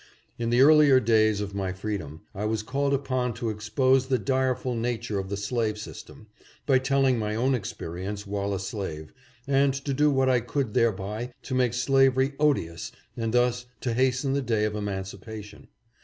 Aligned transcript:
In 0.39 0.49
the 0.49 0.61
earlier 0.61 0.99
days 0.99 1.41
of 1.41 1.53
my 1.53 1.71
freedom, 1.73 2.21
I 2.33 2.45
was 2.45 2.63
called 2.63 2.91
upon 2.91 3.35
to 3.35 3.51
expose 3.51 4.07
the 4.07 4.17
direful 4.17 4.73
nature 4.73 5.19
of 5.19 5.29
the 5.29 5.37
slave 5.37 5.77
system, 5.77 6.25
by 6.65 6.79
telling 6.79 7.19
my 7.19 7.35
own 7.35 7.53
experience 7.53 8.25
while 8.25 8.55
a 8.55 8.59
slave, 8.59 9.13
and 9.45 9.75
to 9.75 9.93
do 9.93 10.09
what 10.09 10.27
I 10.27 10.39
could 10.39 10.73
thereby 10.73 11.31
to 11.43 11.53
make 11.53 11.75
slavery 11.75 12.33
odious 12.39 12.91
and 13.15 13.31
thus 13.31 13.67
to 13.81 13.93
hasten 13.93 14.33
the 14.33 14.41
day 14.41 14.63
of 14.65 14.75
emancipation. 14.75 15.67